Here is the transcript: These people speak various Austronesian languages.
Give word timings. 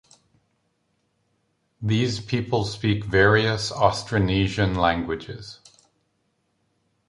These 1.79 2.21
people 2.21 2.65
speak 2.65 3.03
various 3.03 3.71
Austronesian 3.71 4.75
languages. 4.75 5.59